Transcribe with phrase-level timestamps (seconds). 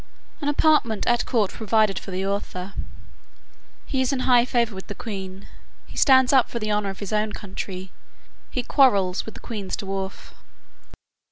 [0.41, 2.73] An apartment at court provided for the author.
[3.85, 5.47] He is in high favour with the queen.
[5.85, 7.91] He stands up for the honour of his own country.
[8.49, 10.33] His quarrels with the queen's dwarf.